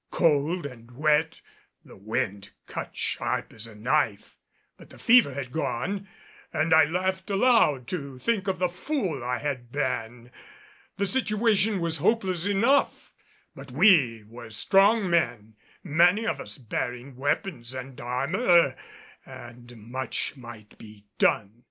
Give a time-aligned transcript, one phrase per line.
[0.09, 1.41] Cold and wet,
[1.85, 4.35] the wind cut sharp as a knife,
[4.75, 6.07] but the fever had gone,
[6.51, 10.31] and I laughed aloud to think of the fool I had been.
[10.97, 13.13] The situation was hopeless enough,
[13.53, 15.53] but we were strong men,
[15.83, 18.75] many of us bearing weapons and armor,
[19.23, 21.59] and much might be done.